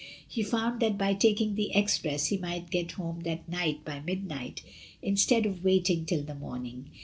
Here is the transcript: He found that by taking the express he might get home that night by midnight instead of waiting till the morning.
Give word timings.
He 0.27 0.41
found 0.41 0.79
that 0.79 0.97
by 0.97 1.13
taking 1.13 1.53
the 1.53 1.75
express 1.75 2.25
he 2.25 2.37
might 2.37 2.71
get 2.71 2.93
home 2.93 3.19
that 3.19 3.47
night 3.47 3.85
by 3.85 3.99
midnight 3.99 4.63
instead 5.03 5.45
of 5.45 5.63
waiting 5.63 6.07
till 6.07 6.23
the 6.23 6.33
morning. 6.33 6.89